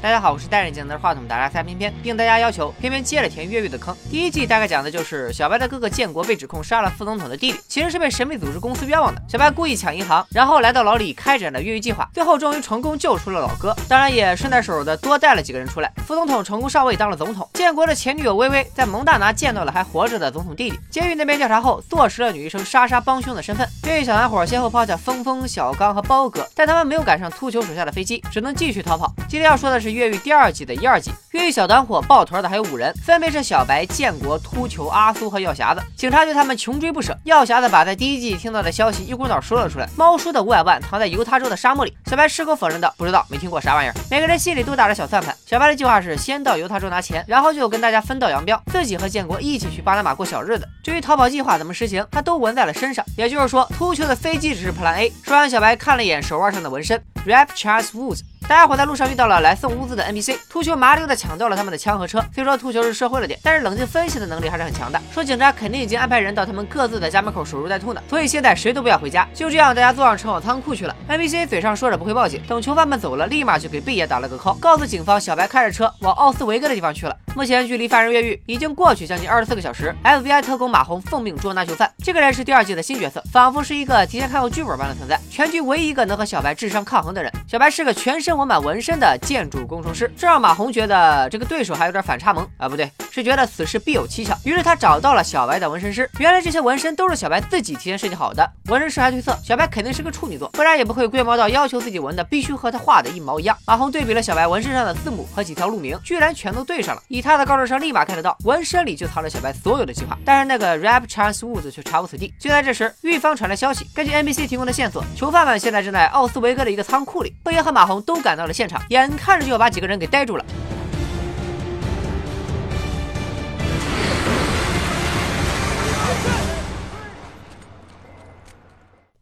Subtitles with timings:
[0.00, 3.94] 大家好，我是戴着镜拿着话筒达拉塞偏偏，并大家要求偏偏接着填越狱的坑。
[4.08, 9.20] 第一季大概讲的就是小白的哥哥建国被指控杀了副总统的弟弟，其实是被神秘组织公司冤枉的。
[9.28, 15.92] 小白故意抢银行，然后来到牢里开展了越狱计划，最后终于成功救出了老哥，当然也顺带手的多带了几个人出来。
[16.06, 20.78] 副总统成功上位当了总统，建国的前女友微微在蒙大拿见到了还活着的总统弟弟。
[20.88, 23.68] 监狱那边调查后，坐实了女医生莎莎帮凶的身份。
[23.84, 29.12] 越狱小团伙先后抛下峰峰、小刚和包哥，但他们没有赶上秃球手下的飞机，只能继续逃跑。
[29.28, 30.68] 今天要说的是越狱第二季。
[30.68, 35.80] 的一二季，越狱小团伙抱团的还有五人，分别是小白、建国、秃球、阿苏和药匣子。
[35.96, 37.16] 警察对他们穷追不舍。
[37.22, 39.88] 药匣子把在第一季听到的消息一股脑说了出来。
[39.96, 41.96] 猫叔的五百万藏在犹他州的沙漠里。
[42.06, 45.32] 小白矢口否认道：“不知道，没听过啥玩意儿。”每个人心里都打着小算盘。
[45.46, 50.68] 小白的计划是先到犹他州拿钱，然后就跟大家分道扬镳，自己和建国一起去巴拿马过小日子。
[50.82, 53.04] 至于逃跑计划怎么实行，他都纹在了身上。
[53.16, 55.12] 也就是说，秃球的飞机只是 Plan A。
[55.22, 58.22] 说完，小白看了一眼手腕上的纹身，Rap Charles Woods。
[58.48, 62.24] 大家伙在路上遇到了来送物资的 NPC，秃球麻溜的抢到了他们的枪和车。
[62.32, 65.00] 虽说秃球是社会了点，但是冷静分析的能力还是很强的。
[65.12, 69.28] 说警察肯定已经安排人到他们各自的家门口守株待兔呢，所以现在谁都不要回家。
[69.34, 70.96] 就这样，大家坐上车往仓库去了。
[71.08, 77.16] NPC 嘴上说着不会报警，等囚犯们走了，立马就给贝爷打了个 call，告诉警方小白开着车往奥斯维格的地方去了。
[77.34, 79.94] 目前距离犯人越狱已经过去将近二十四个小时。
[80.02, 87.32] FBI 特工马红奉命捉拿囚犯，这个人是第二季的新角色，仿佛是一个提前看过剧本般的存在，全剧唯一一个能和小白智商抗衡的人。
[87.46, 89.16] 小白是个全身纹满纹身的。
[89.28, 94.36] 建筑工程师，这让马红觉得呃这个对手还有点反差萌啊，不对，是觉得此事必有蹊跷。
[94.44, 98.46] 于是他找到了小白的纹身师，原来这些纹身都是小白自己提前设计好的。
[98.66, 103.56] 纹身师还推测小白肯定是个处女座，不然也不会龟毛到要求自己纹的必须和他画的一毛一样。
[103.66, 107.02] 马红对比了小白纹身上的字母和几条路名，居然全都对上了。
[107.08, 110.16] 以他的高智商，立马看得到纹身里就藏着小白所有的计划。
[110.24, 112.32] 但是那个 Rap Chance Woods 却查无此地。
[112.38, 117.34] 就在这时，狱方传来消息，根据 NBC 提供的线索，囚犯们现在正在奥斯维格的一个仓库里。
[117.42, 119.88] 贝爷和马红都赶到了现场，眼看着就要把几个。
[119.88, 120.44] 人给逮住了。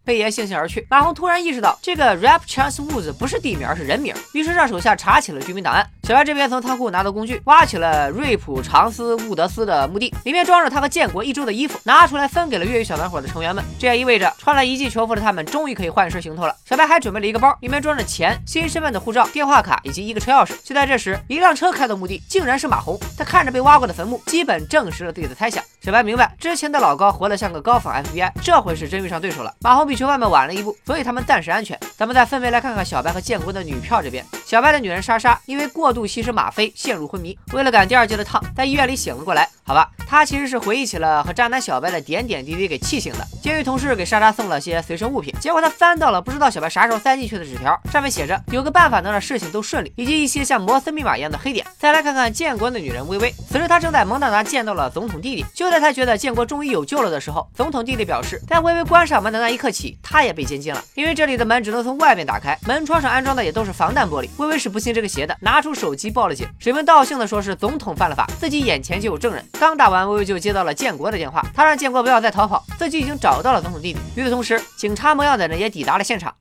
[0.07, 5.85] 贝爷悻悻而去，马红突然意识到这个 Rap Chance Woods 不是地名，而是人名，于是让手下查起了居民档案。
[6.07, 13.65] 小白这边从仓库拿到工具，挖起了瑞普长斯乌德斯的墓地，里面装着他和建国一周的衣服，拿出来分给了越狱小团伙的成员们。
[13.77, 16.55] 这也意味着穿了一季囚服的他们终于可以换身行头了。
[16.65, 20.53] 小白还准备了一个包，里面装着钱、新身份的护照、电话卡以及一个车钥匙。
[20.63, 22.97] 就在这时，一辆车开到墓地，竟然是马红。
[23.19, 25.61] 他看着被挖过的坟墓，基本证实了自己的猜想。
[25.83, 29.53] 小白明白，之前的老高活得像个高仿 FBI，这回是真遇上对手了。
[29.61, 31.77] 马红比囚犯们晚了一步，所以他们暂时安全。
[31.97, 34.25] 咱们再分别来看看小白和建国的女票这边。
[34.47, 39.51] 小白的女人莎莎因为过度吸食吗啡陷入昏迷，为了赶第二季的趟，在医院里醒了过来。
[39.69, 43.27] 好吧，他其实是回忆起了和渣男小白的点点滴滴给气醒的。
[43.43, 51.67] 监狱同事给莎莎送了些随身物品，结果他翻到了不知道小白啥时候塞进去的纸条，上面写着有个办法能让事情都顺利，以及一些像摩斯密码一样的黑点。
[51.81, 55.45] 再来看看建国的女人微微，此时她正在蒙大拿见到了总统弟弟。
[55.53, 64.29] 就在她觉得建国终于有救了的时候，总统弟弟表示，在微微关上门的那一刻起，他也被监禁了，因为这里的门只能从外面打开，门窗上安装的也都是防弹玻璃。
[64.37, 66.47] 微微是不信这个邪的，拿出手机报了警。
[66.61, 69.45] 水门道姓的说是总统犯了法，自己眼前就有证人。
[69.59, 73.99] 刚打完，微微就接到了建国的电话，他让建国不要再逃跑，自己已经找到了总统弟弟。
[74.15, 76.35] 与此同时，警察模样的人也抵达了现场。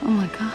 [0.00, 0.52] Oh my god.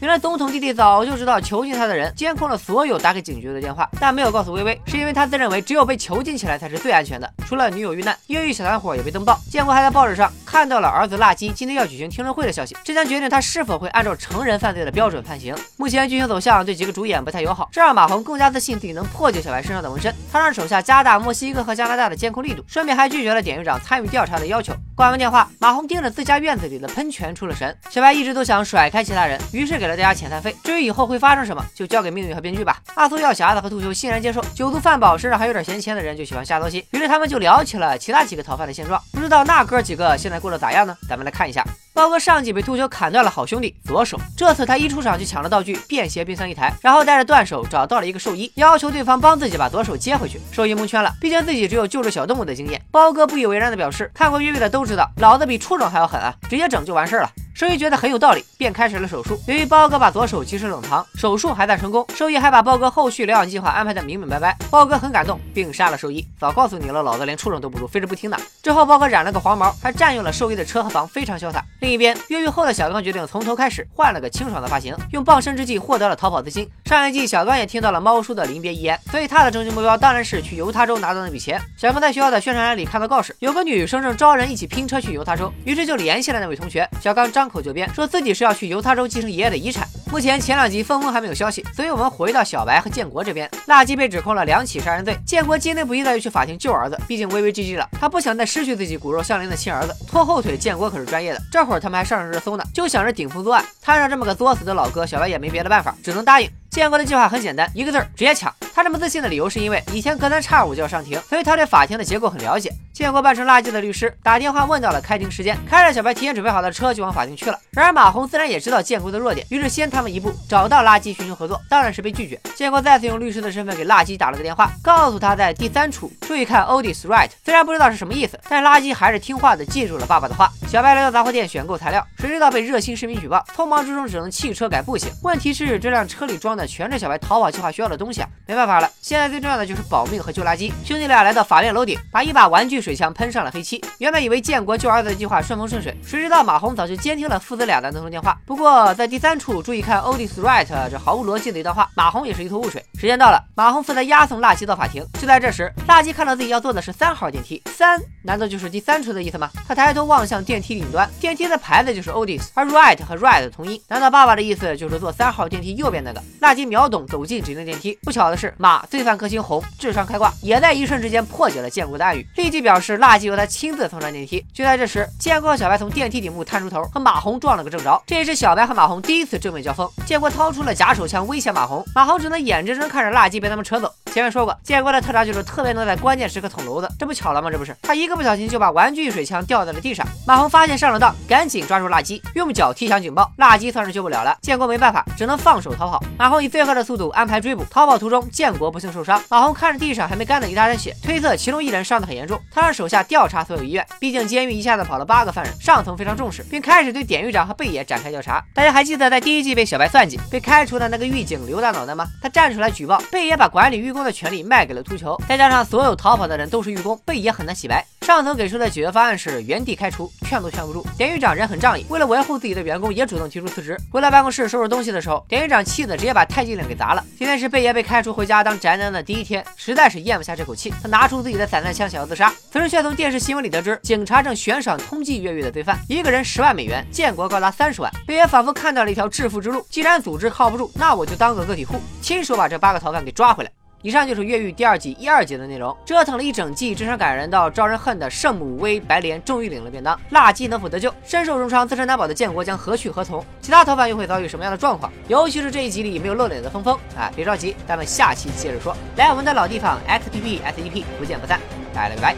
[0.00, 7.30] 原来总统弟弟早就知道囚禁他的人监控了所有打给警局的电话，但没有告诉薇薇，是因为他自认为只有被囚禁起来才是最安全的。
[7.46, 9.38] 除了女友遇难，越狱小团伙也被登报。
[9.50, 15.54] 建国还在报纸上看到了儿子辣鸡今天要举行听证会的消息，这将决定他是否会按照成人犯罪的标准判刑。
[15.76, 20.12] 目前剧情走向对几个主演不太友好，这让马红更加自信自己能破解小白身上的纹身。
[20.32, 24.74] 他让手下加大墨西哥和加拿大的监控力度，顺便还拒绝了典狱长参与调查的要求。
[24.96, 27.74] 挂完电话，马红盯着自家院子里的喷泉出了神。
[27.88, 30.52] 小白一直都想甩开其他人，于是给了大家遣散费。
[30.64, 32.78] 至于以后会发生什么，就交给命运和编剧吧。
[32.96, 34.44] 阿苏药匣子和秃球欣然接受。
[34.52, 39.00] 酒足饭饱，身上还有点闲钱的人就喜欢瞎操心，于是他们就聊起了其他几个逃犯的现状。
[39.12, 40.96] 不知道那哥几个现在过得咋样呢？
[41.08, 41.64] 咱们来看一下。
[41.92, 50.40] 包哥上季被秃鹫砍断了好兄弟左手，这次他一出场就抢了道具便携冰箱一台，然后带着断手找到了一个兽医，要求对方帮自己把左手接回去。
[50.50, 52.80] 兽医蒙圈了，毕竟自己只有救助小动物的经验。
[52.90, 57.30] 包哥不以为然的表示，看过越狱的都知道，老子比畜生还要狠啊，直接整就完事儿了。
[57.60, 59.38] 兽医觉得很有道理，便开始了手术。
[59.46, 62.06] 由于包哥把左手及时冷藏，手术还算成功。
[62.16, 64.56] 兽医还把包哥后续疗养计划安排的明明白白。
[64.70, 66.26] 包哥很感动，并杀了兽医。
[66.38, 68.40] 早告诉你了，老子连畜生都不如，非是不听的。
[68.62, 71.62] 之后包哥染了个黄毛，还占用了兽医的车和房，非常潇洒。
[71.82, 76.66] 另一边，越狱后的小刚决定从头开始，换了个清爽的发型，用傍身之计获得了逃跑资金。
[76.86, 81.60] 上一季小刚也听到了猫叔的临别遗言，所以他的终极目标当然是去犹他州拿到那笔钱。
[81.76, 86.88] 小刚在学校的宣传栏里看到告示，有个女生正招人一起拼车去犹他州，于是就联系了那位同学。
[87.02, 89.86] 小刚张口就编，说自己是要去犹他州继承爷爷的遗产。
[90.10, 93.48] 目前前两集峰峰还没有消息，所以我们回到小白和建国这边。
[93.66, 99.94] 辣鸡被指控了两起杀人罪，建国坚定不意的又去法庭救儿子，毕竟微微 GG 了，他不想再失去自己骨肉相连的亲儿子。
[100.08, 101.40] 拖后腿，建国可是专业的。
[101.52, 103.64] 这会儿他们还上上热搜呢，就想着顶风作案。
[103.80, 106.50] 摊上这么个作死的老哥，小白也没别的办法，只能答应。
[106.70, 108.52] 建国的计划很简单，一个字儿，直接抢。
[108.72, 112.72] 他这么自信的理由是因为以前隔三差五就要上庭，所以他对法庭的结构很了解。
[112.92, 117.58] 建国扮成垃圾的律师，打电话问到了开庭时间，开着小白提前准备好的车就往法庭去了。
[117.70, 122.38] 然而马红自然也知道建国的弱点，于是先他们一步找到垃圾寻求合作，当然是被拒绝。
[122.54, 127.30] 建国再次用律师的身份给垃圾打了个电话，告诉他在第三处注意看 Odis right。
[127.44, 130.50] 虽然不知道是什么意思，但垃圾还是听话的记住了爸爸的话。
[130.68, 135.10] 小白来到杂货店选购材料，谁知道被热心市民举报，匆忙之中只能弃车改步行。
[135.22, 140.72] 问题是这辆车里装的全是小白逃跑计划需要的东西啊，没办法了，现在最重要的就是保命和救垃圾。
[140.84, 143.80] 兄弟俩来到法院楼顶，把一把玩具水枪喷上了黑漆。
[143.98, 148.36] 原本以为建国救儿子的计划顺风顺水，谁知道马红早就监听了父子俩的那通电话。
[148.44, 152.84] 不过在第三处注意看 Odis right 这毫无逻辑的一段话，马红也是一头雾水。
[152.98, 155.06] 时间到了，马红负责押送辣鸡到法庭。
[155.20, 159.48] 就在这时，辣鸡看到自己要坐的是三号电梯，三难道就是第三处的意思吗？
[159.68, 166.20] 他抬头望向电梯顶端，电梯的牌子就是 Odis，而 right 和 right 同音，难道爸爸的意思就是坐三号电梯右边那个？
[166.40, 167.96] 辣鸡秒懂，走进指定电梯。
[168.02, 174.42] 不巧的是，马罪犯克星红智商开挂，也在一瞬之间破解了建国的暗语，立即表示垃圾由他亲自送上电梯。
[174.54, 178.02] 就在这时，建国和小白从电梯顶部探出头，和马红撞了个正着。
[178.06, 179.86] 这也是小白和马红第一次正面交锋。
[180.06, 183.92] 建国掏出了假手枪威胁马红，马红只能眼睁睁看着垃圾被他们扯走。
[184.12, 187.48] 前面说过，建国的特长就是特别能在关键时刻捅娄子，这不巧了吗？
[187.48, 190.04] 这不是他一个不小心就把玩具水枪掉在了地上。
[190.26, 193.30] 马红发现上了当，赶紧抓住辣鸡，用脚踢响警报。
[193.36, 196.02] 辣鸡算是救不了了，建国没办法，只能放手逃跑。
[196.18, 199.22] 马红以最快的速度安排追捕，逃跑途中建国不幸受伤。
[199.28, 202.40] 马红看着地上还没干的一大滩血，推测其中一人伤得很严重。
[202.50, 208.44] 他让手下调查所有医院，毕竟监狱一下子跑了八个犯人，上层非常重视，并开始对典狱长和贝爷展开调查。
[208.52, 212.06] 大家还记得在第一季被小白算计、被开除的那个狱警刘大脑袋吗？
[212.20, 217.84] 他站出来举报，贝爷把管理狱工的权利卖给了秃球，再加上所有逃跑的人都是狱工，贝爷很难洗白。
[218.00, 220.84] 上层给出的解决方案是原地开除，劝都劝不住。
[220.96, 223.78] 典狱长人很仗义，为了维护自己的员工，也主动提出辞职。
[223.90, 227.04] 回到办公室收拾东西的时候，典狱长气得直接把太极岭给砸了。
[227.16, 232.32] 今天是贝爷被开除回家当宅男的第一天，实在是咽不下这口气，他拿出自己的散弹枪想要自杀。
[232.50, 237.92] 此时却从电视新闻里得知，警察正悬赏通缉越狱的罪犯，一个人十万美元，建国高达三十万。
[238.06, 243.50] 贝爷仿佛看到了一条致富之路，既然组织靠不住，那我就当个个体户，亲手把这八个逃犯给抓回来。
[243.82, 250.92] 以上就是《越狱》第二季一二集的内容，折腾了一整季，智商感人到招人恨的圣母威白莲终于领了便当，辣鸡能否得救？
[251.02, 253.24] 身受重伤、自身难保的建国将何去何从？
[253.40, 254.92] 其他逃犯又会遭遇什么样的状况？
[255.08, 258.76] 尤其是这一集里没有露脸的峰峰哎，别着急，咱们下期接着说。
[258.96, 261.40] 来我们的老地方 XPP SEP，不见不散，
[261.72, 262.14] 拜了个拜。